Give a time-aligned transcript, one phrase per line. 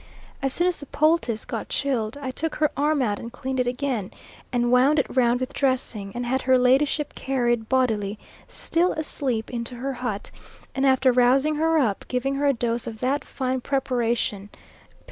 [0.41, 3.67] As soon as the poultice got chilled I took her arm out and cleaned it
[3.67, 4.09] again,
[4.51, 8.17] and wound it round with dressing, and had her ladyship carried bodily,
[8.47, 10.31] still asleep, into her hut,
[10.73, 14.59] and after rousing her up, giving her a dose of that fine preparation, pil.